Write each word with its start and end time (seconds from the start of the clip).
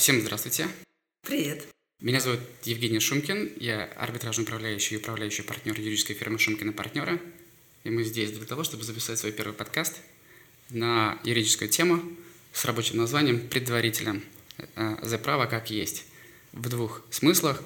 Всем 0.00 0.18
здравствуйте. 0.22 0.66
Привет. 1.26 1.66
Меня 2.00 2.20
зовут 2.20 2.40
Евгений 2.64 3.00
Шумкин. 3.00 3.52
Я 3.60 3.84
арбитражный 3.84 4.44
управляющий 4.44 4.94
и 4.94 4.96
управляющий 4.96 5.42
партнер 5.42 5.78
юридической 5.78 6.14
фирмы 6.14 6.38
Шумкин 6.38 6.70
и 6.70 6.72
партнеры. 6.72 7.20
И 7.84 7.90
мы 7.90 8.02
здесь 8.02 8.32
для 8.32 8.46
того, 8.46 8.64
чтобы 8.64 8.82
записать 8.82 9.18
свой 9.18 9.30
первый 9.32 9.52
подкаст 9.52 10.00
на 10.70 11.20
юридическую 11.22 11.68
тему 11.68 12.02
с 12.54 12.64
рабочим 12.64 12.96
названием 12.96 13.46
«Предварителем 13.46 14.24
э, 14.74 14.96
за 15.02 15.18
право 15.18 15.44
как 15.44 15.70
есть». 15.70 16.06
В 16.54 16.70
двух 16.70 17.02
смыслах, 17.10 17.62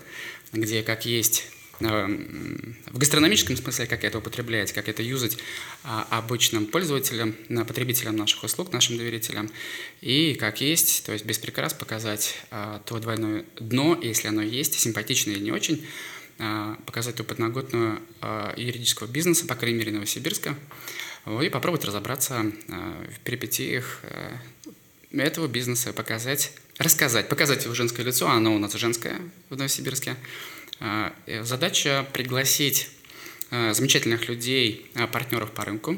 где 0.53 0.83
как 0.83 1.07
есть 1.07 1.47
в 1.81 2.99
гастрономическом 2.99 3.57
смысле, 3.57 3.87
как 3.87 4.05
это 4.05 4.19
употреблять, 4.19 4.73
как 4.73 4.89
это 4.89 5.03
юзать 5.03 5.39
а, 5.83 6.07
обычным 6.11 6.67
пользователям, 6.67 7.35
потребителям 7.67 8.17
наших 8.17 8.45
услуг, 8.45 8.73
нашим 8.73 8.97
доверителям, 8.97 9.51
и 10.01 10.35
как 10.35 10.61
есть, 10.61 11.05
то 11.05 11.13
есть 11.13 11.25
без 11.25 11.39
прикрас 11.39 11.75
показать 11.75 12.37
а, 12.51 12.81
то 12.87 12.99
двойное 12.99 13.45
дно, 13.59 13.99
если 14.01 14.29
оно 14.29 14.43
есть, 14.43 14.75
симпатичное 14.75 15.35
или 15.35 15.43
не 15.43 15.53
очень, 15.53 15.85
а, 16.39 16.77
показать 16.87 17.17
ту 17.17 17.25
подноготную 17.25 18.01
юридического 18.57 19.07
бизнеса, 19.07 19.47
по 19.47 19.55
крайней 19.55 19.79
мере, 19.79 19.93
Новосибирска, 19.93 20.57
и 21.43 21.49
попробовать 21.49 21.87
разобраться 21.87 22.45
в 22.69 23.21
перипетиях 23.25 24.03
этого 25.23 25.47
бизнеса, 25.47 25.93
показать, 25.93 26.53
рассказать, 26.79 27.29
показать 27.29 27.65
его 27.65 27.75
женское 27.75 28.05
лицо, 28.05 28.29
оно 28.29 28.55
у 28.55 28.59
нас 28.59 28.73
женское 28.75 29.21
в 29.51 29.57
Новосибирске, 29.57 30.11
э, 30.11 30.15
задача 31.27 32.07
пригласить 32.13 32.91
а, 33.51 33.73
замечательных 33.73 34.29
людей, 34.29 34.91
а, 34.95 35.07
партнеров 35.07 35.53
по 35.53 35.65
рынку. 35.65 35.97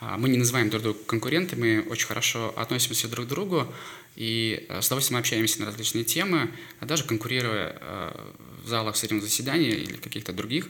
Мы 0.00 0.28
не 0.28 0.38
называем 0.38 0.70
друг 0.70 0.82
друга 0.82 0.98
конкурентами, 1.06 1.80
мы 1.80 1.90
очень 1.90 2.06
хорошо 2.06 2.54
относимся 2.56 3.08
друг 3.08 3.26
к 3.26 3.28
другу 3.28 3.72
и 4.14 4.66
с 4.68 4.86
удовольствием 4.86 5.18
общаемся 5.18 5.60
на 5.60 5.66
различные 5.66 6.04
темы, 6.04 6.52
даже 6.80 7.02
конкурируя 7.02 8.14
в 8.62 8.68
залах 8.68 8.96
судебного 8.96 9.26
заседания 9.26 9.70
или 9.70 9.96
каких-то 9.96 10.32
других 10.32 10.68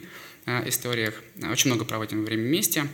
историях. 0.65 1.15
Очень 1.51 1.73
много 1.73 1.85
проводим 1.85 2.25
время 2.25 2.45
вместе 2.45 2.89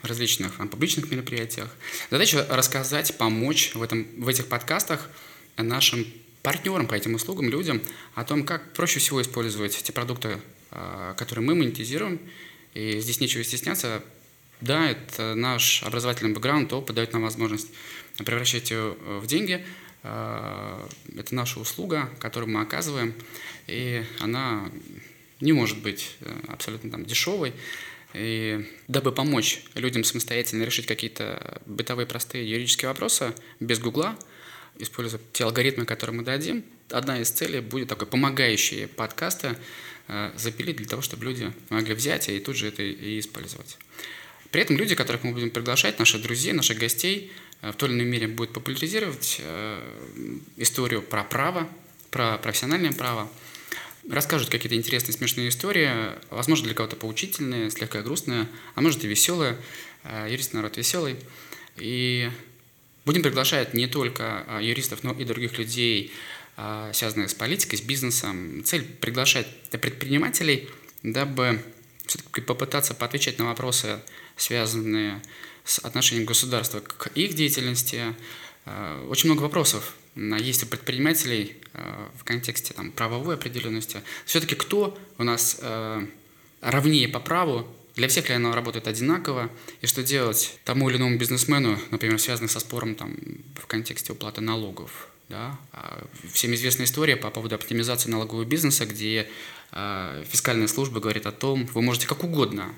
в 0.00 0.06
различных 0.06 0.58
там, 0.58 0.68
публичных 0.68 1.10
мероприятиях. 1.10 1.68
Задача 2.08 2.46
рассказать, 2.48 3.18
помочь 3.18 3.74
в, 3.74 3.82
этом, 3.82 4.06
в 4.16 4.28
этих 4.28 4.46
подкастах 4.46 5.10
нашим 5.56 6.06
партнерам 6.42 6.86
по 6.86 6.94
этим 6.94 7.14
услугам, 7.14 7.48
людям, 7.48 7.82
о 8.14 8.24
том, 8.24 8.44
как 8.44 8.72
проще 8.72 8.98
всего 8.98 9.20
использовать 9.22 9.76
те 9.76 9.92
продукты, 9.92 10.38
а, 10.70 11.14
которые 11.14 11.44
мы 11.44 11.54
монетизируем. 11.54 12.20
И 12.74 13.00
здесь 13.00 13.20
нечего 13.20 13.42
стесняться. 13.42 14.02
Да, 14.60 14.90
это 14.90 15.34
наш 15.34 15.82
образовательный 15.82 16.32
бэкграунд, 16.32 16.72
опыт 16.72 16.94
дает 16.94 17.12
нам 17.12 17.22
возможность 17.22 17.68
превращать 18.18 18.70
ее 18.70 18.96
э, 19.00 19.18
в 19.18 19.26
деньги. 19.26 19.64
А, 20.02 20.86
это 21.16 21.34
наша 21.34 21.60
услуга, 21.60 22.10
которую 22.18 22.50
мы 22.50 22.60
оказываем, 22.60 23.14
и 23.66 24.04
она 24.20 24.70
не 25.40 25.52
может 25.52 25.78
быть 25.78 26.16
э, 26.20 26.32
абсолютно 26.48 26.90
там, 26.90 27.04
дешевой. 27.04 27.54
И 28.12 28.68
дабы 28.88 29.12
помочь 29.12 29.62
людям 29.74 30.04
самостоятельно 30.04 30.64
решить 30.64 30.86
какие-то 30.86 31.60
бытовые 31.66 32.06
простые 32.06 32.48
юридические 32.48 32.88
вопросы 32.88 33.34
без 33.60 33.78
Гугла, 33.78 34.18
используя 34.82 35.20
те 35.32 35.44
алгоритмы, 35.44 35.84
которые 35.84 36.16
мы 36.16 36.24
дадим, 36.24 36.64
одна 36.90 37.20
из 37.20 37.30
целей 37.30 37.60
будет 37.60 37.88
такой 37.88 38.06
помогающие 38.06 38.88
подкасты 38.88 39.56
э, 40.08 40.32
запилить 40.36 40.76
для 40.76 40.86
того, 40.86 41.02
чтобы 41.02 41.24
люди 41.24 41.52
могли 41.68 41.94
взять 41.94 42.28
и 42.28 42.38
тут 42.40 42.56
же 42.56 42.68
это 42.68 42.82
и 42.82 43.18
использовать. 43.18 43.78
При 44.50 44.62
этом 44.62 44.76
люди, 44.76 44.94
которых 44.94 45.22
мы 45.22 45.32
будем 45.32 45.50
приглашать, 45.50 45.98
наши 45.98 46.18
друзья, 46.18 46.52
наших 46.52 46.78
гостей, 46.78 47.32
э, 47.62 47.72
в 47.72 47.76
той 47.76 47.88
или 47.88 47.96
иной 47.96 48.06
мере 48.06 48.28
будут 48.28 48.52
популяризировать 48.52 49.40
э, 49.40 50.38
историю 50.56 51.02
про 51.02 51.24
право, 51.24 51.68
про 52.10 52.38
профессиональное 52.38 52.92
право, 52.92 53.30
расскажут 54.08 54.48
какие-то 54.48 54.76
интересные, 54.76 55.14
смешные 55.14 55.48
истории, 55.50 55.90
возможно, 56.30 56.66
для 56.66 56.74
кого-то 56.74 56.96
поучительные, 56.96 57.70
слегка 57.70 58.02
грустные, 58.02 58.48
а 58.74 58.80
может 58.80 59.04
и 59.04 59.08
веселые. 59.08 59.56
Юрист 60.26 60.54
народ 60.54 60.78
веселый. 60.78 61.16
И 61.76 62.30
Будем 63.10 63.24
приглашать 63.24 63.74
не 63.74 63.88
только 63.88 64.44
а, 64.46 64.60
юристов, 64.60 65.02
но 65.02 65.12
и 65.12 65.24
других 65.24 65.58
людей, 65.58 66.12
а, 66.56 66.92
связанных 66.92 67.30
с 67.30 67.34
политикой, 67.34 67.74
с 67.74 67.80
бизнесом. 67.80 68.62
Цель– 68.64 68.84
приглашать 69.00 69.48
предпринимателей, 69.72 70.68
дабы 71.02 71.60
все-таки 72.06 72.40
попытаться 72.40 72.94
поотвечать 72.94 73.40
на 73.40 73.46
вопросы, 73.46 73.98
связанные 74.36 75.20
с 75.64 75.80
отношением 75.80 76.24
государства 76.24 76.78
к 76.78 77.08
их 77.16 77.34
деятельности. 77.34 78.14
А, 78.64 79.04
очень 79.08 79.28
много 79.28 79.42
вопросов 79.42 79.96
есть 80.14 80.62
у 80.62 80.66
предпринимателей 80.66 81.56
в 82.16 82.22
контексте 82.22 82.74
там, 82.74 82.92
правовой 82.92 83.34
определенности. 83.34 84.02
Все-таки 84.24 84.54
кто 84.54 84.96
у 85.18 85.24
нас 85.24 85.60
равнее 86.60 87.08
по 87.08 87.18
праву, 87.18 87.66
для 87.96 88.08
всех 88.08 88.28
ли 88.28 88.34
оно 88.34 88.54
работает 88.54 88.88
одинаково, 88.88 89.50
и 89.80 89.86
что 89.86 90.02
делать 90.02 90.58
тому 90.64 90.88
или 90.90 90.96
иному 90.96 91.18
бизнесмену, 91.18 91.78
например, 91.90 92.18
связанным 92.18 92.48
со 92.48 92.60
спором 92.60 92.94
там, 92.94 93.16
в 93.56 93.66
контексте 93.66 94.12
уплаты 94.12 94.40
налогов. 94.40 95.08
Да? 95.28 95.58
А, 95.72 96.04
всем 96.32 96.54
известная 96.54 96.86
история 96.86 97.16
по 97.16 97.30
поводу 97.30 97.54
оптимизации 97.54 98.10
налогового 98.10 98.44
бизнеса, 98.44 98.84
где 98.84 99.28
э, 99.72 100.24
фискальная 100.28 100.66
служба 100.66 101.00
говорит 101.00 101.26
о 101.26 101.32
том, 101.32 101.66
вы 101.66 101.82
можете 101.82 102.06
как 102.06 102.24
угодно 102.24 102.74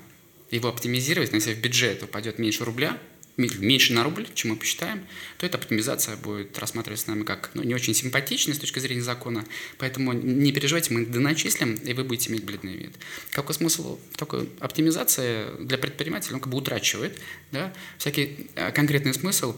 его 0.51 0.69
оптимизировать, 0.69 1.31
но 1.31 1.37
если 1.37 1.53
в 1.53 1.59
бюджет 1.59 2.03
упадет 2.03 2.37
меньше 2.37 2.63
рубля, 2.63 2.99
меньше 3.37 3.93
на 3.93 4.03
рубль, 4.03 4.27
чем 4.33 4.51
мы 4.51 4.57
посчитаем, 4.57 5.05
то 5.37 5.45
эта 5.45 5.57
оптимизация 5.57 6.15
будет 6.17 6.57
рассматриваться 6.59 7.09
нами 7.09 7.23
как 7.23 7.49
ну, 7.53 7.63
не 7.63 7.73
очень 7.73 7.93
симпатичная 7.93 8.55
с 8.55 8.59
точки 8.59 8.79
зрения 8.79 9.01
закона. 9.01 9.45
Поэтому 9.77 10.13
не 10.13 10.51
переживайте, 10.51 10.93
мы 10.93 11.05
доначислим, 11.05 11.75
и 11.75 11.93
вы 11.93 12.03
будете 12.03 12.31
иметь 12.31 12.43
бледный 12.43 12.77
вид. 12.77 12.95
Какой 13.31 13.55
смысл 13.55 13.99
такой 14.15 14.49
оптимизации 14.59 15.45
для 15.59 15.77
предпринимателя? 15.77 16.35
Он 16.35 16.41
как 16.41 16.51
бы 16.51 16.57
утрачивает 16.57 17.19
да, 17.51 17.73
всякий 17.97 18.47
э, 18.55 18.71
конкретный 18.71 19.13
смысл, 19.13 19.55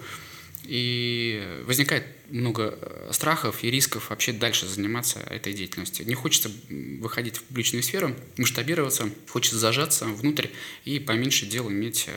и 0.67 1.61
возникает 1.65 2.05
много 2.29 2.77
э, 2.81 3.09
страхов 3.11 3.63
и 3.63 3.69
рисков 3.69 4.09
вообще 4.09 4.33
дальше 4.33 4.67
заниматься 4.67 5.19
этой 5.19 5.53
деятельностью. 5.53 6.07
Не 6.07 6.15
хочется 6.15 6.49
выходить 6.69 7.37
в 7.37 7.43
публичную 7.43 7.83
сферу, 7.83 8.15
масштабироваться, 8.37 9.09
хочется 9.29 9.59
зажаться 9.59 10.05
внутрь 10.05 10.47
и 10.83 10.99
поменьше 10.99 11.45
дел 11.45 11.69
иметь 11.69 12.07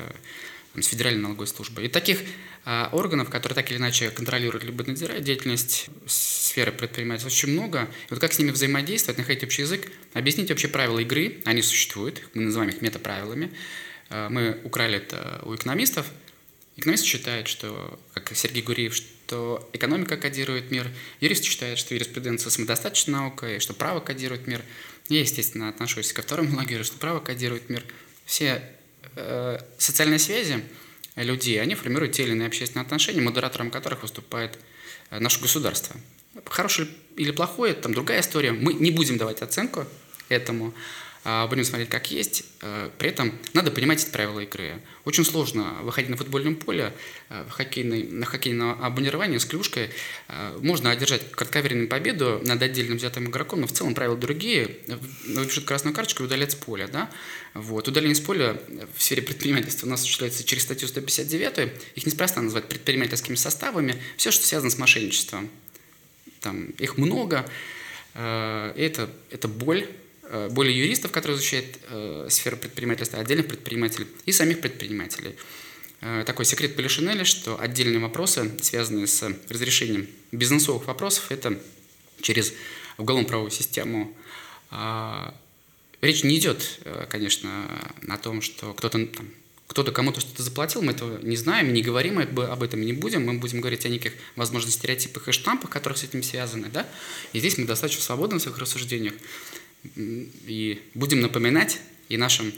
э, 0.75 0.83
с 0.83 0.87
Федеральной 0.87 1.23
налоговой 1.23 1.47
службой. 1.47 1.87
И 1.87 1.89
таких 1.89 2.21
а, 2.65 2.91
органов, 2.93 3.31
которые 3.31 3.55
так 3.55 3.71
или 3.71 3.79
иначе 3.79 4.11
контролируют 4.11 4.63
либо 4.65 4.85
надзирают 4.85 5.25
деятельность 5.25 5.89
сферы 6.07 6.71
предпринимательства, 6.71 7.29
очень 7.29 7.53
много. 7.53 7.89
И 8.09 8.11
вот 8.11 8.19
как 8.21 8.33
с 8.33 8.39
ними 8.39 8.51
взаимодействовать, 8.51 9.17
находить 9.17 9.43
общий 9.45 9.63
язык, 9.63 9.91
объяснить 10.13 10.51
вообще 10.51 10.69
правила 10.69 10.99
игры, 10.99 11.41
они 11.45 11.63
существуют, 11.63 12.23
мы 12.35 12.43
называем 12.43 12.71
их 12.71 12.83
метаправилами. 12.83 13.53
А, 14.11 14.29
мы 14.29 14.61
украли 14.65 14.99
это 14.99 15.41
у 15.45 15.55
экономистов. 15.55 16.07
Экономист 16.77 17.05
считает, 17.05 17.49
что, 17.49 17.99
как 18.15 18.31
Сергей 18.37 18.63
Гуриев, 18.63 18.95
что 18.95 19.69
экономика 19.73 20.17
кодирует 20.17 20.71
мир, 20.71 20.87
юрист 21.21 21.45
считает, 21.45 21.79
что 21.79 21.95
юриспруденция 21.95 22.51
самодостаточная 22.51 23.21
наука, 23.21 23.57
и 23.57 23.59
что 23.59 23.75
право 23.75 24.01
кодирует 24.01 24.47
мир. 24.47 24.63
Я, 25.09 25.21
естественно, 25.21 25.71
отношусь 25.71 26.13
ко 26.13 26.23
второму 26.23 26.57
лагерю, 26.57 26.85
что 26.85 26.99
право 26.99 27.21
кодирует 27.21 27.69
мир. 27.69 27.83
Все 28.27 28.63
социальные 29.79 30.19
связи 30.19 30.63
людей, 31.25 31.61
они 31.61 31.75
формируют 31.75 32.13
те 32.13 32.25
или 32.25 32.33
иные 32.33 32.47
общественные 32.47 32.85
отношения, 32.85 33.21
модератором 33.21 33.71
которых 33.71 34.03
выступает 34.03 34.59
э, 35.11 35.19
наше 35.19 35.41
государство. 35.41 35.97
Хорошее 36.45 36.89
или 37.17 37.33
плохое, 37.33 37.75
там 37.75 37.93
другая 37.93 38.21
история. 38.21 38.53
Мы 38.53 38.75
не 38.75 38.91
будем 38.91 39.19
давать 39.19 39.43
оценку 39.43 39.85
этому. 40.29 40.75
А, 41.31 41.47
будем 41.47 41.65
смотреть 41.65 41.91
как 41.91 42.11
есть. 42.11 42.43
Э, 42.63 42.89
при 42.97 43.11
этом 43.11 43.39
надо 43.53 43.71
понимать 43.71 44.03
эти 44.03 44.11
правила 44.11 44.41
игры. 44.41 44.81
Очень 45.05 45.27
сложно 45.27 45.75
выходить 45.83 46.09
на 46.09 46.17
футбольном 46.17 46.57
поле, 46.57 46.95
э, 47.29 47.45
в 47.47 47.51
хоккейной, 47.51 48.05
на 48.05 48.25
хоккейном 48.25 48.83
абонировании 48.83 49.37
с 49.37 49.45
клюшкой. 49.45 49.91
Э, 50.29 50.59
можно 50.63 50.91
одержать 50.91 51.31
кратковременную 51.33 51.87
победу 51.87 52.41
над 52.47 52.63
отдельным 52.63 52.97
взятым 52.97 53.27
игроком, 53.29 53.61
но 53.61 53.67
в 53.67 53.73
целом 53.73 53.95
правила 53.95 54.17
другие. 54.17 54.79
Выпишут 55.27 55.67
красную 55.67 55.95
карточку 55.95 56.23
и 56.23 56.27
удалят 56.27 56.53
с 56.53 56.55
поля. 56.55 56.89
Да? 56.89 57.11
Вот. 57.53 57.89
Удаление 57.89 58.15
с 58.15 58.21
поля 58.21 58.59
в 58.97 59.03
сфере 59.03 59.21
предпринимательства 59.21 59.87
у 59.87 59.91
нас 59.91 60.01
осуществляется 60.01 60.45
через 60.45 60.63
статью 60.63 60.89
159. 60.89 61.71
Их 61.95 62.07
неспроста 62.07 62.41
называют 62.41 62.71
предпринимательскими 62.71 63.35
составами. 63.35 64.01
Все, 64.17 64.31
что 64.31 64.47
связано 64.47 64.71
с 64.71 64.79
мошенничеством. 64.79 65.51
Там, 66.41 66.69
их 66.79 66.97
много. 66.97 67.47
Это, 68.15 69.11
это 69.31 69.47
боль 69.47 69.87
более 70.51 70.77
юристов, 70.77 71.13
которые 71.13 71.39
изучают 71.39 71.67
э, 71.89 72.27
сферу 72.31 72.57
предпринимательства, 72.57 73.21
отдельных 73.21 73.49
предпринимателей 73.49 74.07
и 74.27 74.33
самих 74.33 74.61
предпринимателей. 74.61 75.37
Э, 76.01 76.23
такой 76.25 76.45
секрет 76.45 76.77
Полишинеля, 76.77 77.25
что 77.25 77.61
отдельные 77.61 77.99
вопросы, 77.99 78.51
связанные 78.63 79.07
с 79.07 79.29
разрешением 79.49 80.07
бизнесовых 80.31 80.87
вопросов, 80.87 81.31
это 81.31 81.59
через 82.21 82.53
уголовно-правовую 82.99 83.51
систему. 83.51 84.15
Э, 84.71 85.33
речь 86.01 86.23
не 86.23 86.37
идет, 86.39 86.81
э, 86.85 87.07
конечно, 87.09 87.67
о 88.09 88.19
том, 88.19 88.43
что 88.43 88.73
кто-то 88.75 89.09
кто-то 89.67 89.93
кому-то 89.93 90.21
что-то 90.21 90.43
заплатил, 90.43 90.81
мы 90.81 90.93
этого 90.93 91.21
не 91.21 91.37
знаем, 91.37 91.75
не 91.75 91.83
говорим 91.83 92.19
об 92.19 92.63
этом, 92.63 92.81
не 92.81 92.95
будем, 92.95 93.27
мы 93.27 93.35
будем 93.35 93.61
говорить 93.61 93.85
о 93.85 93.91
неких, 93.91 94.15
возможно, 94.35 94.71
стереотипах 94.71 95.29
и 95.29 95.33
штампах, 95.33 95.69
которые 95.69 95.99
с 95.99 96.05
этим 96.05 96.23
связаны, 96.23 96.71
да, 96.71 96.89
и 97.35 97.39
здесь 97.39 97.59
мы 97.59 97.67
достаточно 97.67 98.03
свободны 98.03 98.39
в 98.39 98.43
своих 98.43 98.57
рассуждениях, 98.57 99.13
и 99.95 100.83
будем 100.95 101.21
напоминать 101.21 101.81
и 102.09 102.17
нашим 102.17 102.53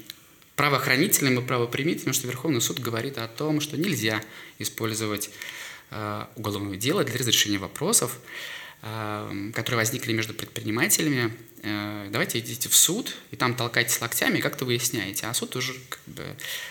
правоохранительным 0.57 1.39
и 1.39 1.43
правоприменительным, 1.47 2.13
что 2.13 2.27
Верховный 2.27 2.61
суд 2.61 2.81
говорит 2.81 3.19
о 3.19 3.29
том, 3.29 3.61
что 3.61 3.79
нельзя 3.79 4.23
использовать 4.59 5.31
э, 5.91 6.25
уголовное 6.37 6.77
дело 6.77 7.03
для 7.03 7.19
разрешения 7.19 7.59
вопросов, 7.59 8.19
э, 8.83 9.51
которые 9.55 9.79
возникли 9.79 10.13
между 10.13 10.35
предпринимателями. 10.35 11.33
Э, 11.63 12.09
давайте 12.11 12.41
идите 12.41 12.69
в 12.69 12.75
суд, 12.75 13.17
и 13.31 13.37
там 13.37 13.55
толкайтесь 13.55 14.01
локтями, 14.03 14.39
и 14.39 14.41
как-то 14.43 14.67
выясняете. 14.67 15.27
А 15.27 15.35
суд 15.35 15.57
уже, 15.57 15.75
как 15.89 16.01
бы, 16.07 16.25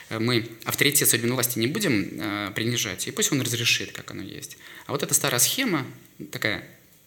э, 0.10 0.20
мы 0.20 0.48
авторитет 0.66 1.10
судебной 1.10 1.34
власти 1.34 1.58
не 1.58 1.68
будем 1.68 2.10
э, 2.12 2.52
принижать, 2.54 3.08
и 3.08 3.12
пусть 3.12 3.32
он 3.32 3.42
разрешит, 3.42 3.92
как 3.92 4.12
оно 4.12 4.22
есть. 4.22 4.58
А 4.86 4.92
вот 4.92 5.02
эта 5.02 5.16
старая 5.16 5.40
схема, 5.40 5.86
такая 6.32 6.64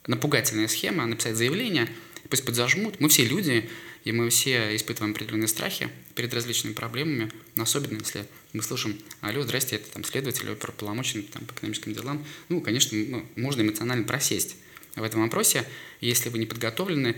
напугательная 0.07 0.67
схема, 0.69 1.07
написать 1.07 1.37
заявление, 1.37 1.89
пусть 2.29 2.45
подзажмут. 2.45 3.01
Мы 3.01 3.09
все 3.09 3.25
люди, 3.25 3.69
и 4.05 4.13
мы 4.13 4.31
все 4.31 4.75
испытываем 4.77 5.13
определенные 5.13 5.49
страхи 5.49 5.89
перед 6.15 6.33
различными 6.35 6.75
проблемами, 6.75 7.31
но 7.55 7.63
особенно 7.63 7.99
если 7.99 8.27
мы 8.53 8.63
слышим, 8.63 8.99
алло, 9.21 9.43
здрасте, 9.43 9.77
это 9.77 9.91
там 9.91 10.05
следователь, 10.05 10.51
оперполномоченный 10.51 11.25
там, 11.25 11.45
по 11.45 11.53
экономическим 11.53 11.95
делам. 11.95 12.25
Ну, 12.49 12.61
конечно, 12.61 12.97
ну, 12.97 13.27
можно 13.37 13.63
эмоционально 13.63 14.05
просесть 14.05 14.57
в 14.97 15.03
этом 15.03 15.23
вопросе, 15.23 15.67
если 16.01 16.29
вы 16.29 16.39
не 16.39 16.47
подготовлены. 16.47 17.17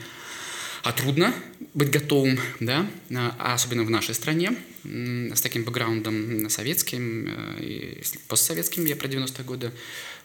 А 0.83 0.93
трудно 0.93 1.35
быть 1.73 1.89
готовым, 1.89 2.39
да, 2.61 2.87
а 3.11 3.55
особенно 3.55 3.85
в 3.85 3.91
нашей 3.91 4.15
стране, 4.15 4.55
с 4.85 5.41
таким 5.41 5.65
бэкграундом 5.65 6.51
советским 6.51 7.27
э, 7.27 7.63
и 7.63 8.03
постсоветским, 8.29 8.85
я 8.85 8.95
про 8.95 9.09
90-е 9.09 9.45
годы, 9.47 9.73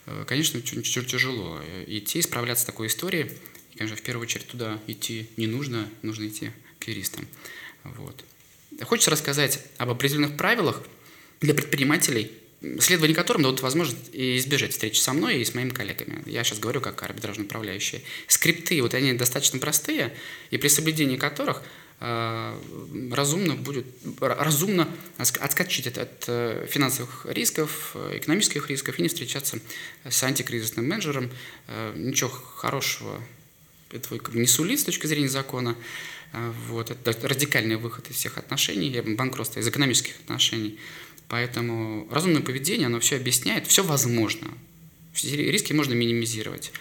э, 0.05 0.25
конечно, 0.27 0.61
чуть-чуть 0.61 1.07
тяжело 1.07 1.61
идти, 1.87 2.21
справляться 2.21 2.63
с 2.63 2.65
такой 2.65 2.87
историей, 2.87 3.31
конечно, 3.79 3.95
в 3.95 4.01
первую 4.01 4.23
очередь 4.23 4.45
туда 4.45 4.77
идти 4.87 5.29
не 5.37 5.47
нужно, 5.47 5.87
нужно 6.01 6.27
идти 6.27 6.51
к 6.79 6.87
юристам. 6.89 7.25
Вот. 7.85 8.25
Хочется 8.83 9.09
рассказать 9.09 9.63
об 9.77 9.89
определенных 9.89 10.35
правилах 10.35 10.83
для 11.39 11.53
предпринимателей, 11.53 12.29
следование 12.81 13.15
которым 13.15 13.43
дадут 13.43 13.61
возможность 13.61 14.09
избежать 14.11 14.73
встречи 14.73 14.99
со 14.99 15.13
мной 15.13 15.39
и 15.39 15.45
с 15.45 15.55
моими 15.55 15.69
коллегами. 15.69 16.21
Я 16.25 16.43
сейчас 16.43 16.59
говорю 16.59 16.81
как 16.81 17.01
арбитражный 17.01 17.45
управляющий. 17.45 18.03
Скрипты, 18.27 18.81
вот 18.81 18.93
они 18.93 19.13
достаточно 19.13 19.59
простые, 19.59 20.13
и 20.51 20.57
при 20.57 20.67
соблюдении 20.67 21.15
которых 21.15 21.63
э, 22.01 22.59
разумно 23.13 23.55
будет 23.55 23.85
разумно 24.19 24.89
отскочить 25.17 25.87
от, 25.87 25.99
от 25.99 26.25
э, 26.27 26.67
финансовых 26.69 27.25
рисков, 27.29 27.95
экономических 28.11 28.69
рисков 28.69 28.99
и 28.99 29.03
не 29.03 29.07
встречаться 29.07 29.57
с 30.03 30.21
антикризисным 30.21 30.85
менеджером. 30.85 31.31
Э, 31.67 31.93
ничего 31.95 32.29
хорошего 32.29 33.21
этого 33.91 34.19
не 34.33 34.47
сулит 34.47 34.79
с 34.79 34.83
точки 34.83 35.07
зрения 35.07 35.29
закона. 35.29 35.75
А, 36.31 36.53
вот. 36.67 36.91
Это 36.91 37.27
радикальный 37.27 37.77
выход 37.77 38.09
из 38.09 38.15
всех 38.15 38.37
отношений, 38.37 39.01
банкротства, 39.01 39.59
из 39.59 39.67
экономических 39.67 40.15
отношений. 40.21 40.79
Поэтому 41.27 42.07
разумное 42.11 42.41
поведение, 42.41 42.87
оно 42.87 42.99
все 42.99 43.15
объясняет, 43.15 43.67
все 43.67 43.83
возможно. 43.83 44.47
Риски 45.23 45.73
можно 45.73 45.93
минимизировать. 45.93 46.71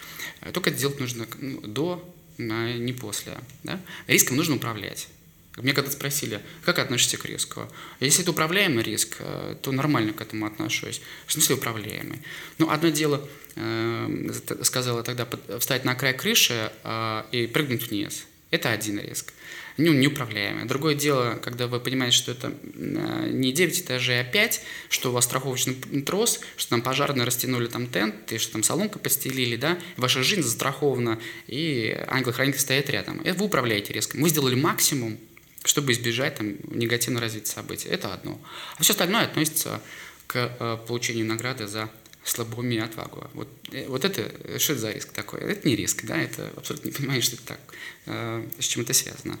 А, 0.41 0.51
только 0.51 0.69
это 0.69 0.79
делать 0.79 0.99
нужно 0.99 1.27
ну, 1.39 1.61
до, 1.61 2.15
а 2.37 2.77
не 2.77 2.93
после. 2.93 3.37
Да? 3.63 3.81
Риском 4.07 4.37
нужно 4.37 4.55
управлять. 4.55 5.07
Мне 5.57 5.73
когда 5.73 5.91
спросили, 5.91 6.41
как 6.63 6.79
относишься 6.79 7.17
к 7.17 7.25
риску? 7.25 7.67
Если 7.99 8.21
это 8.21 8.31
управляемый 8.31 8.83
риск, 8.83 9.17
э, 9.19 9.55
то 9.61 9.71
нормально 9.71 10.13
к 10.13 10.21
этому 10.21 10.45
отношусь. 10.45 11.01
В 11.25 11.33
смысле 11.33 11.55
управляемый? 11.55 12.21
Ну, 12.59 12.69
одно 12.69 12.89
дело, 12.89 13.27
э, 13.55 14.31
сказала 14.63 15.03
тогда, 15.03 15.27
встать 15.59 15.85
на 15.85 15.95
край 15.95 16.13
крыши 16.13 16.71
э, 16.83 17.23
и 17.31 17.47
прыгнуть 17.47 17.89
вниз. 17.89 18.25
Это 18.51 18.71
один 18.71 18.99
риск. 18.99 19.33
Ну, 19.77 19.93
неуправляемый. 19.93 20.65
Другое 20.65 20.93
дело, 20.93 21.39
когда 21.41 21.67
вы 21.67 21.79
понимаете, 21.79 22.17
что 22.17 22.31
это 22.33 22.53
не 22.73 23.53
9 23.53 23.81
этажей, 23.81 24.19
а 24.19 24.23
5, 24.25 24.61
что 24.89 25.09
у 25.09 25.13
вас 25.13 25.23
страховочный 25.23 25.75
трос, 26.05 26.41
что 26.57 26.71
там 26.71 26.81
пожарные 26.81 27.25
растянули 27.25 27.67
там 27.67 27.87
тент, 27.87 28.29
и 28.33 28.39
что 28.39 28.53
там 28.53 28.63
соломка 28.63 28.99
постелили, 28.99 29.55
да, 29.55 29.79
ваша 29.95 30.21
жизнь 30.21 30.41
застрахована, 30.41 31.19
и 31.47 31.97
ангел-хранитель 32.07 32.59
стоит 32.59 32.89
рядом. 32.89 33.21
Это 33.21 33.39
вы 33.39 33.45
управляете 33.45 33.93
риском. 33.93 34.21
Вы 34.21 34.27
сделали 34.27 34.55
максимум, 34.55 35.17
чтобы 35.63 35.91
избежать 35.91 36.35
там, 36.35 36.55
негативного 36.67 37.23
развития 37.23 37.51
событий. 37.51 37.89
Это 37.89 38.13
одно. 38.13 38.39
А 38.77 38.83
все 38.83 38.93
остальное 38.93 39.25
относится 39.25 39.81
к 40.27 40.35
э, 40.59 40.77
получению 40.87 41.25
награды 41.25 41.67
за 41.67 41.89
слабоумие 42.23 42.79
и 42.79 42.83
отвагу. 42.83 43.27
Вот, 43.33 43.47
э, 43.71 43.87
вот 43.87 44.05
это, 44.05 44.59
что 44.59 44.73
это 44.73 44.81
за 44.81 44.91
риск 44.91 45.11
такой? 45.11 45.41
Это 45.41 45.67
не 45.67 45.75
риск, 45.75 46.03
да, 46.03 46.17
это 46.17 46.51
абсолютно 46.55 46.89
не 46.89 46.93
понимаешь, 46.93 47.23
что 47.23 47.35
это 47.35 47.45
так, 47.45 47.59
э, 48.05 48.47
с 48.59 48.65
чем 48.65 48.83
это 48.83 48.93
связано. 48.93 49.39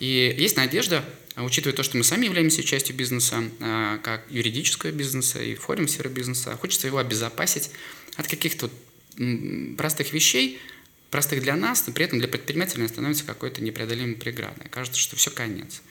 И 0.00 0.34
есть 0.38 0.56
надежда, 0.56 1.04
учитывая 1.36 1.76
то, 1.76 1.82
что 1.82 1.96
мы 1.96 2.04
сами 2.04 2.26
являемся 2.26 2.62
частью 2.62 2.96
бизнеса, 2.96 3.44
э, 3.60 3.98
как 4.02 4.24
юридического 4.30 4.90
бизнеса 4.90 5.42
и 5.42 5.54
форум 5.54 5.88
сферы 5.88 6.10
бизнеса, 6.10 6.56
хочется 6.56 6.86
его 6.86 6.98
обезопасить 6.98 7.70
от 8.16 8.26
каких-то 8.26 8.70
простых 9.76 10.12
вещей, 10.12 10.58
простых 11.12 11.42
для 11.42 11.54
нас, 11.54 11.86
но 11.86 11.92
при 11.92 12.06
этом 12.06 12.18
для 12.18 12.26
предпринимателя 12.26 12.88
становится 12.88 13.24
какой-то 13.24 13.62
непреодолимой 13.62 14.16
преградой. 14.16 14.66
Кажется, 14.70 14.98
что 14.98 15.14
все 15.14 15.30
конец. 15.30 15.82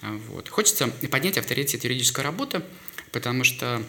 А, 0.00 0.18
вот. 0.30 0.48
Хочется 0.48 0.88
поднять 0.88 1.36
авторитет 1.36 1.84
юридической 1.84 2.24
работы, 2.24 2.62
потому 3.12 3.44
что 3.44 3.82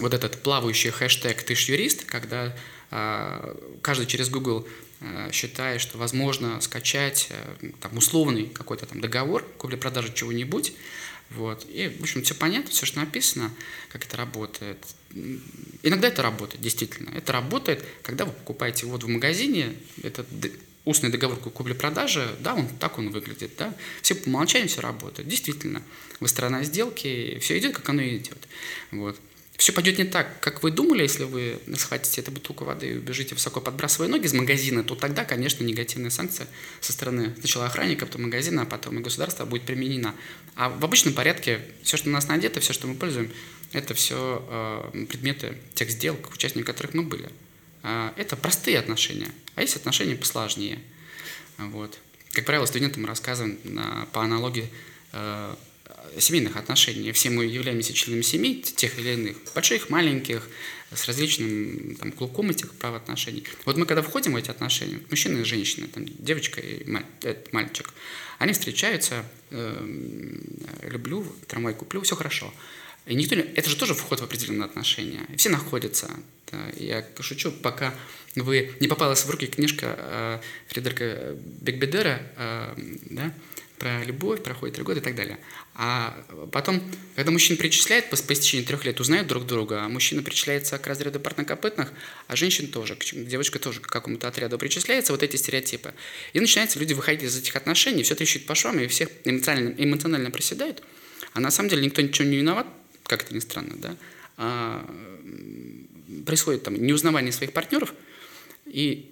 вот 0.00 0.14
этот 0.14 0.42
плавающий 0.42 0.90
хэштег 0.90 1.42
«ты 1.42 1.54
ж 1.54 1.68
юрист», 1.68 2.06
когда 2.06 2.56
а, 2.90 3.54
каждый 3.82 4.06
через 4.06 4.30
Google 4.30 4.66
а, 5.02 5.30
считает, 5.30 5.82
что 5.82 5.98
возможно 5.98 6.58
скачать 6.62 7.28
там, 7.80 7.98
условный 7.98 8.46
какой-то 8.46 8.86
там 8.86 9.02
договор 9.02 9.46
купли-продажи 9.58 10.14
чего-нибудь, 10.14 10.72
вот. 11.36 11.66
И, 11.68 11.88
в 11.88 12.02
общем, 12.02 12.22
все 12.22 12.34
понятно, 12.34 12.70
все, 12.70 12.86
что 12.86 13.00
написано, 13.00 13.50
как 13.90 14.04
это 14.04 14.16
работает. 14.16 14.78
Иногда 15.82 16.08
это 16.08 16.22
работает, 16.22 16.62
действительно. 16.62 17.10
Это 17.10 17.32
работает, 17.32 17.84
когда 18.02 18.24
вы 18.24 18.32
покупаете 18.32 18.86
воду 18.86 19.06
в 19.06 19.10
магазине, 19.10 19.74
это 20.02 20.24
устный 20.84 21.10
договор 21.10 21.38
купли-продажи, 21.38 22.36
да, 22.40 22.54
он 22.54 22.66
так 22.80 22.98
он 22.98 23.10
выглядит, 23.10 23.52
да, 23.56 23.74
все 24.00 24.14
по 24.14 24.28
умолчанию 24.28 24.68
все 24.68 24.80
работает, 24.80 25.28
действительно, 25.28 25.80
вы 26.18 26.26
сторона 26.26 26.64
сделки, 26.64 27.38
все 27.40 27.56
идет, 27.58 27.74
как 27.76 27.88
оно 27.88 28.02
идет, 28.02 28.48
вот 28.90 29.20
все 29.62 29.72
пойдет 29.72 29.96
не 29.96 30.04
так, 30.04 30.40
как 30.40 30.64
вы 30.64 30.72
думали, 30.72 31.02
если 31.02 31.22
вы 31.22 31.60
схватите 31.76 32.20
эту 32.20 32.32
бутылку 32.32 32.64
воды 32.64 32.88
и 32.88 32.96
убежите 32.96 33.36
высоко, 33.36 33.60
подбрасывая 33.60 34.08
ноги 34.08 34.26
из 34.26 34.32
магазина, 34.32 34.82
то 34.82 34.96
тогда, 34.96 35.24
конечно, 35.24 35.62
негативная 35.62 36.10
санкция 36.10 36.48
со 36.80 36.92
стороны 36.92 37.32
сначала 37.38 37.66
охранника, 37.66 38.04
потом 38.04 38.24
магазина, 38.24 38.62
а 38.62 38.66
потом 38.66 38.98
и 38.98 39.02
государства 39.02 39.44
будет 39.44 39.62
применена. 39.62 40.16
А 40.56 40.68
в 40.68 40.84
обычном 40.84 41.14
порядке 41.14 41.60
все, 41.84 41.96
что 41.96 42.08
у 42.08 42.12
нас 42.12 42.26
надето, 42.26 42.58
все, 42.58 42.72
что 42.72 42.88
мы 42.88 42.96
пользуем, 42.96 43.30
это 43.70 43.94
все 43.94 44.44
э, 44.92 45.06
предметы 45.06 45.56
тех 45.74 45.92
сделок, 45.92 46.32
участниками 46.34 46.64
которых 46.64 46.94
мы 46.94 47.04
были. 47.04 47.30
Э, 47.84 48.10
это 48.16 48.34
простые 48.34 48.80
отношения, 48.80 49.28
а 49.54 49.62
есть 49.62 49.76
отношения 49.76 50.16
посложнее. 50.16 50.80
Вот. 51.58 52.00
Как 52.32 52.46
правило, 52.46 52.66
студентам 52.66 53.06
рассказываем 53.06 53.60
на, 53.62 54.08
по 54.12 54.24
аналогии 54.24 54.68
э, 55.12 55.54
семейных 56.18 56.56
отношений. 56.56 57.12
Все 57.12 57.30
мы 57.30 57.44
являемся 57.44 57.92
членами 57.92 58.22
семей, 58.22 58.62
тех 58.62 58.98
или 58.98 59.10
иных, 59.12 59.36
больших, 59.54 59.90
маленьких, 59.90 60.48
с 60.94 61.06
различным 61.08 61.96
там, 61.96 62.12
клубком 62.12 62.50
этих 62.50 62.72
правоотношений. 62.72 63.44
Вот 63.64 63.76
мы 63.76 63.86
когда 63.86 64.02
входим 64.02 64.32
в 64.32 64.36
эти 64.36 64.50
отношения, 64.50 65.00
мужчина 65.10 65.38
и 65.38 65.44
женщина, 65.44 65.88
там, 65.88 66.04
девочка 66.06 66.60
и 66.60 66.84
мальчик, 67.52 67.90
они 68.38 68.52
встречаются, 68.52 69.24
э, 69.50 70.38
люблю, 70.82 71.24
трамвай 71.46 71.74
куплю, 71.74 72.00
все 72.02 72.16
хорошо. 72.16 72.52
И 73.06 73.14
никто 73.14 73.34
не... 73.34 73.42
Это 73.42 73.68
же 73.68 73.76
тоже 73.76 73.94
вход 73.94 74.20
в 74.20 74.24
определенные 74.24 74.66
отношения. 74.66 75.26
Все 75.36 75.48
находятся. 75.48 76.10
Да. 76.50 76.58
Я 76.76 77.06
шучу, 77.20 77.50
пока 77.50 77.94
вы 78.36 78.72
не 78.80 78.86
попалась 78.86 79.24
в 79.24 79.30
руки 79.30 79.46
книжка 79.46 79.96
э, 79.98 80.40
Фредерика 80.68 81.36
Бекбедера, 81.60 82.22
э, 82.36 82.74
да, 83.10 83.34
про 83.82 84.04
любовь, 84.04 84.44
проходит 84.44 84.76
три 84.76 84.84
года 84.84 85.00
и 85.00 85.02
так 85.02 85.16
далее. 85.16 85.40
А 85.74 86.16
потом, 86.52 86.80
когда 87.16 87.32
мужчина 87.32 87.58
причисляет 87.58 88.10
по, 88.10 88.16
по 88.16 88.32
истечении 88.32 88.64
трех 88.64 88.84
лет, 88.84 89.00
узнают 89.00 89.26
друг 89.26 89.44
друга, 89.44 89.82
а 89.82 89.88
мужчина 89.88 90.22
причисляется 90.22 90.78
к 90.78 90.86
разряду 90.86 91.18
парнокопытных, 91.18 91.92
а 92.28 92.36
женщина 92.36 92.68
тоже, 92.68 92.96
девочка 93.12 93.58
тоже 93.58 93.80
к 93.80 93.88
какому-то 93.88 94.28
отряду 94.28 94.56
причисляется, 94.56 95.12
вот 95.12 95.24
эти 95.24 95.34
стереотипы. 95.34 95.94
И 96.32 96.38
начинается 96.38 96.78
люди 96.78 96.92
выходить 96.92 97.24
из 97.24 97.36
этих 97.36 97.56
отношений, 97.56 98.04
все 98.04 98.14
трещит 98.14 98.46
по 98.46 98.54
швам, 98.54 98.78
и 98.78 98.86
всех 98.86 99.08
эмоционально, 99.24 99.74
эмоционально 99.76 100.30
проседают. 100.30 100.84
А 101.32 101.40
на 101.40 101.50
самом 101.50 101.68
деле 101.68 101.84
никто 101.84 102.02
ничего 102.02 102.28
не 102.28 102.36
виноват, 102.36 102.68
как 103.02 103.24
это 103.24 103.34
ни 103.34 103.40
странно, 103.40 103.74
да? 103.78 103.96
А, 104.36 104.88
происходит 106.24 106.62
там 106.62 106.74
неузнавание 106.80 107.32
своих 107.32 107.52
партнеров, 107.52 107.94
и 108.64 109.11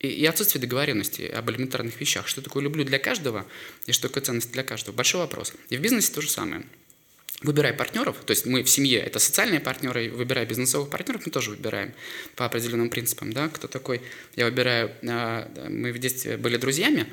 и 0.00 0.24
отсутствие 0.26 0.60
договоренности 0.60 1.22
об 1.22 1.50
элементарных 1.50 2.00
вещах. 2.00 2.28
Что 2.28 2.40
такое 2.40 2.62
люблю 2.62 2.84
для 2.84 2.98
каждого 2.98 3.46
и 3.86 3.92
что 3.92 4.08
такое 4.08 4.22
ценность 4.22 4.52
для 4.52 4.62
каждого. 4.62 4.94
Большой 4.94 5.20
вопрос. 5.20 5.52
И 5.70 5.76
в 5.76 5.80
бизнесе 5.80 6.12
то 6.12 6.20
же 6.20 6.30
самое. 6.30 6.64
выбирай 7.42 7.72
партнеров, 7.72 8.16
то 8.26 8.32
есть 8.32 8.46
мы 8.46 8.64
в 8.64 8.68
семье 8.68 8.98
это 8.98 9.20
социальные 9.20 9.60
партнеры, 9.60 10.10
выбирая 10.10 10.44
бизнесовых 10.44 10.90
партнеров, 10.90 11.22
мы 11.24 11.30
тоже 11.30 11.50
выбираем 11.50 11.92
по 12.34 12.44
определенным 12.46 12.90
принципам, 12.90 13.32
да, 13.32 13.48
кто 13.48 13.68
такой, 13.68 14.02
я 14.34 14.46
выбираю, 14.46 14.90
а, 15.08 15.48
мы 15.68 15.92
в 15.92 15.98
детстве 15.98 16.36
были 16.36 16.56
друзьями, 16.56 17.06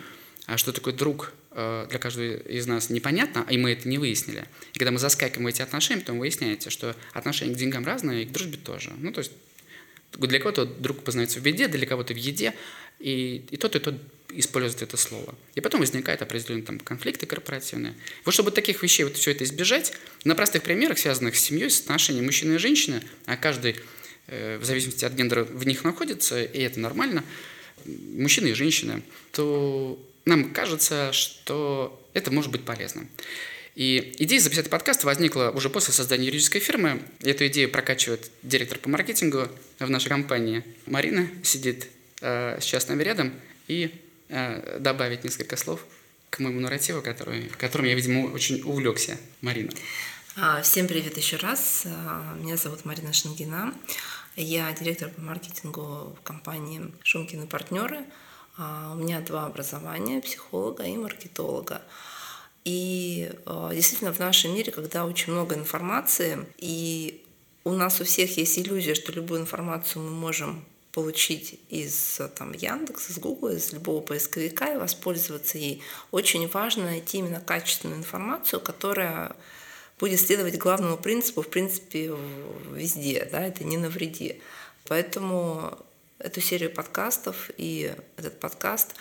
а 0.48 0.58
что 0.58 0.72
такое 0.72 0.96
друг 0.96 1.32
а, 1.52 1.86
для 1.88 2.00
каждого 2.00 2.38
из 2.38 2.66
нас 2.66 2.90
непонятно, 2.90 3.46
и 3.50 3.58
мы 3.60 3.74
это 3.74 3.88
не 3.88 4.00
выяснили. 4.00 4.46
И 4.74 4.80
когда 4.80 4.92
мы 4.92 4.98
заскакиваем 4.98 5.46
в 5.46 5.48
эти 5.48 5.62
отношения, 5.62 6.02
потом 6.02 6.18
выясняется, 6.18 6.72
что 6.72 6.96
отношения 7.14 7.54
к 7.54 7.58
деньгам 7.58 7.86
разные, 7.86 8.24
и 8.24 8.26
к 8.26 8.32
дружбе 8.32 8.58
тоже. 8.58 8.94
Ну, 8.98 9.12
то 9.12 9.20
есть 9.20 9.32
для 10.18 10.40
кого-то 10.40 10.66
друг 10.66 11.04
познается 11.04 11.40
в 11.40 11.44
беде, 11.44 11.68
для 11.68 11.86
кого-то 11.86 12.14
в 12.14 12.18
еде, 12.18 12.54
и, 13.00 13.46
и 13.50 13.58
тот, 13.58 13.76
и 13.76 13.80
тот 13.80 13.96
используют 14.30 14.82
это 14.82 14.98
слово. 14.98 15.36
И 15.56 15.62
потом 15.62 15.80
возникают 15.80 16.22
определенные 16.22 16.64
там, 16.64 16.80
конфликты 16.80 17.26
корпоративные. 17.26 17.94
Вот 18.24 18.34
чтобы 18.34 18.52
таких 18.52 18.82
вещей 18.84 19.04
вот 19.04 19.18
все 19.18 19.32
это 19.32 19.44
избежать, 19.44 19.94
на 20.24 20.36
простых 20.36 20.64
примерах, 20.64 20.98
связанных 20.98 21.36
с 21.36 21.40
семьей, 21.40 21.70
с 21.70 21.82
отношением 21.82 22.26
мужчины 22.26 22.56
и 22.56 22.58
женщины, 22.58 23.02
а 23.26 23.38
каждый 23.38 23.76
э, 24.28 24.58
в 24.58 24.66
зависимости 24.66 25.06
от 25.06 25.14
гендера 25.14 25.44
в 25.44 25.66
них 25.66 25.84
находится, 25.84 26.42
и 26.42 26.60
это 26.60 26.80
нормально, 26.80 27.24
мужчины 27.86 28.48
и 28.48 28.54
женщины, 28.54 29.04
то 29.32 30.00
нам 30.26 30.52
кажется, 30.54 31.12
что 31.14 32.02
это 32.14 32.32
может 32.32 32.52
быть 32.52 32.64
полезно. 32.64 33.08
И 33.76 34.16
идея 34.20 34.40
записать 34.40 34.70
подкаст 34.70 35.04
возникла 35.04 35.52
уже 35.54 35.70
после 35.70 35.94
создания 35.94 36.26
юридической 36.26 36.60
фирмы. 36.60 37.02
Эту 37.22 37.48
идею 37.48 37.70
прокачивает 37.70 38.32
директор 38.42 38.80
по 38.80 38.90
маркетингу 38.90 39.50
в 39.80 39.90
нашей 39.90 40.10
компании. 40.10 40.64
Марина 40.86 41.28
сидит 41.44 41.88
э, 42.22 42.58
сейчас 42.62 42.88
нами 42.88 43.04
рядом 43.04 43.34
и 43.68 43.92
Э, 44.28 44.80
добавить 44.80 45.24
несколько 45.24 45.56
слов 45.56 45.86
к 46.32 46.40
моему 46.40 46.60
нарративу, 46.60 47.02
который, 47.04 47.50
которым 47.58 47.86
я, 47.86 47.94
видимо, 47.94 48.32
очень 48.34 48.62
увлекся. 48.64 49.18
Марина. 49.42 49.72
А, 50.36 50.64
всем 50.64 50.88
привет 50.88 51.16
еще 51.16 51.38
раз. 51.38 51.84
А, 51.86 52.36
меня 52.42 52.58
зовут 52.58 52.86
Марина 52.86 53.14
Шангина. 53.14 53.74
Я 54.36 54.72
директор 54.74 55.10
по 55.10 55.22
маркетингу 55.22 56.18
в 56.20 56.24
компании 56.24 56.92
«Шумкин 57.04 57.44
и 57.44 57.48
партнеры». 57.48 58.04
А, 58.58 58.94
у 58.94 58.96
меня 58.96 59.22
два 59.22 59.46
образования– 59.46 60.22
психолога 60.24 60.84
и 60.84 60.98
маркетолога. 60.98 61.84
И 62.66 63.32
действительно 63.72 64.12
в 64.12 64.20
нашем 64.20 64.54
мире, 64.54 64.72
когда 64.72 65.06
очень 65.06 65.32
много 65.32 65.56
информации, 65.56 66.46
и 66.58 67.24
у 67.64 67.72
нас 67.72 68.02
у 68.02 68.04
всех 68.04 68.38
есть 68.38 68.60
иллюзия, 68.60 68.96
что 68.96 69.12
любую 69.12 69.42
информацию 69.42 70.04
мы 70.04 70.12
можем 70.12 70.66
получить 70.92 71.60
из 71.70 72.20
там, 72.36 72.54
Яндекса, 72.54 73.12
из 73.12 73.20
Гугла, 73.20 73.50
из 73.50 73.74
любого 73.74 74.02
поисковика 74.02 74.74
и 74.74 74.78
воспользоваться 74.78 75.58
ей. 75.58 75.84
Очень 76.12 76.48
важно 76.48 76.86
найти 76.86 77.18
именно 77.20 77.40
качественную 77.40 78.00
информацию, 78.00 78.62
которая 78.62 79.36
будет 80.00 80.20
следовать 80.20 80.58
главному 80.58 80.98
принципу, 80.98 81.42
в 81.42 81.50
принципе, 81.50 82.16
везде, 82.72 83.28
да, 83.32 83.46
это 83.46 83.64
не 83.64 83.78
навреди. 83.78 84.42
Поэтому 84.86 85.78
эту 86.18 86.42
серию 86.42 86.72
подкастов 86.72 87.52
и 87.58 87.94
этот 88.18 88.40
подкаст, 88.40 88.96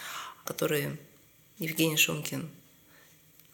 который 0.44 0.98
Евгений 1.58 1.96
Шумкин 1.96 2.50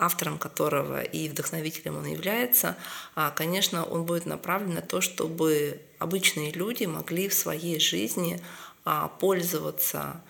автором 0.00 0.38
которого 0.38 1.02
и 1.02 1.28
вдохновителем 1.28 1.99
он 1.99 2.07
является, 2.07 2.76
а, 3.14 3.30
конечно, 3.30 3.85
он 3.85 4.04
будет 4.04 4.25
направлен 4.25 4.75
на 4.75 4.80
то, 4.80 5.02
чтобы 5.02 5.83
обычные 5.99 6.52
люди 6.52 6.85
могли 6.85 7.28
в 7.28 7.35
своей 7.35 7.78
жизни 7.78 8.40
а, 8.85 9.09
пользоваться 9.09 10.23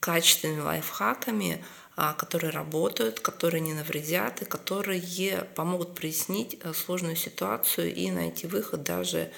качественными 0.00 0.60
лайфхаками, 0.60 1.64
а, 1.96 2.14
которые 2.14 2.50
работают, 2.50 3.20
которые 3.20 3.60
не 3.60 3.74
навредят 3.74 4.42
и 4.42 4.44
которые 4.44 5.46
помогут 5.54 5.94
прояснить 5.94 6.58
сложную 6.74 7.14
ситуацию 7.14 7.94
и 7.94 8.10
найти 8.10 8.48
выход 8.48 8.82
даже 8.82 9.30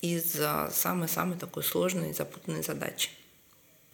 из 0.00 0.36
самой-самой 0.72 1.36
такой 1.36 1.64
сложной 1.64 2.10
и 2.10 2.14
запутанной 2.14 2.62
задачи. 2.62 3.10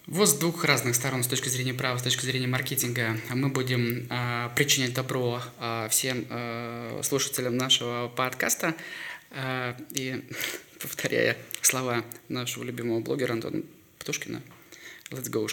Вот 0.06 0.28
с 0.28 0.34
двух 0.34 0.64
разных 0.64 0.94
сторон, 0.94 1.25
с 1.25 1.26
точки 1.26 1.48
зрения 1.48 1.75
права, 1.75 1.98
с 1.98 2.02
точки 2.02 2.25
зрения 2.25 2.46
маркетинга, 2.46 3.18
мы 3.34 3.48
будем 3.48 4.06
э, 4.08 4.50
причинять 4.54 4.94
добро 4.94 5.42
э, 5.58 5.88
всем 5.90 6.25
э, 6.30 7.00
слушателям 7.02 7.56
нашего 7.56 8.06
подкаста. 8.06 8.76
Э, 9.32 9.75
и 9.90 10.22
повторяя 10.80 11.36
слова 11.60 12.04
нашего 12.28 12.62
любимого 12.62 13.00
блогера 13.00 13.32
Антона 13.32 13.62
Птушкина, 13.98 14.42
let's 15.10 15.28
go, 15.28 15.48